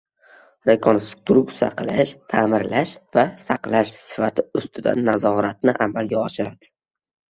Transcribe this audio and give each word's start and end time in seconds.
rekonstruktsiya 0.69 1.69
qilish, 1.81 2.15
ta'mirlash 2.35 2.95
va 3.21 3.27
saqlash 3.45 3.95
sifati 4.09 4.49
ustidan 4.63 5.07
nazoratni 5.15 5.81
amalga 5.91 6.23
oshiradi; 6.29 6.77